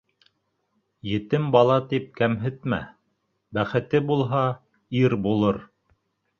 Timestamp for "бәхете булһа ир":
3.59-5.19